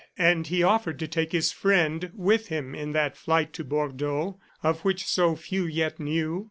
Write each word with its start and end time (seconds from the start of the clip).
And 0.17 0.47
he 0.47 0.63
offered 0.63 0.97
to 0.97 1.07
take 1.07 1.31
his 1.31 1.51
friend 1.51 2.09
with 2.15 2.47
him 2.47 2.73
in 2.73 2.91
that 2.93 3.15
flight 3.15 3.53
to 3.53 3.63
Bordeaux 3.63 4.39
of 4.63 4.79
which 4.81 5.05
so 5.05 5.35
few 5.35 5.67
yet 5.67 5.99
knew. 5.99 6.39